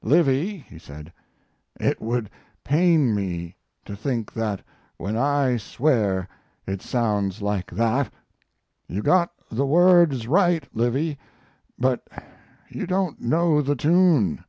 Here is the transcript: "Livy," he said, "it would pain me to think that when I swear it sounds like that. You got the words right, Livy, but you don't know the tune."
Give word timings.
"Livy," 0.00 0.56
he 0.56 0.78
said, 0.78 1.12
"it 1.78 2.00
would 2.00 2.30
pain 2.64 3.14
me 3.14 3.56
to 3.84 3.94
think 3.94 4.32
that 4.32 4.62
when 4.96 5.18
I 5.18 5.58
swear 5.58 6.26
it 6.66 6.80
sounds 6.80 7.42
like 7.42 7.70
that. 7.70 8.10
You 8.88 9.02
got 9.02 9.32
the 9.50 9.66
words 9.66 10.26
right, 10.26 10.66
Livy, 10.74 11.18
but 11.78 12.08
you 12.70 12.86
don't 12.86 13.20
know 13.20 13.60
the 13.60 13.76
tune." 13.76 14.42